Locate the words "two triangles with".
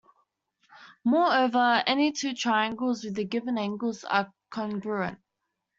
2.11-3.13